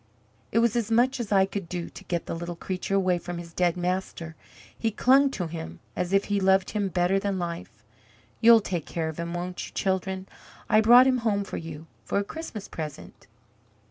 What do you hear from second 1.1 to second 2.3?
as I could do to get